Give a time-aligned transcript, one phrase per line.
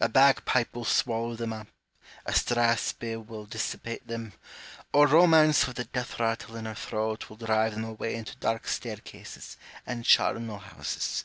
[0.00, 1.68] A bagpipe will swallow them up,
[2.26, 4.32] a strathspey will dissipate them,
[4.92, 8.66] or Romance with the death rattle in her throat will drive them away into dark
[8.66, 9.56] staircases
[9.86, 11.22] and charnel houses.